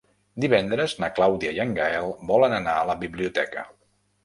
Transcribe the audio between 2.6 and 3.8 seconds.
anar a la biblioteca.